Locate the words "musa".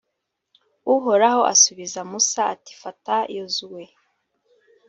2.09-2.39